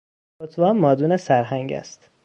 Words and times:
ستوان 0.45 0.77
مادون 0.77 1.17
سرهنگ 1.17 1.73
است. 1.73 2.09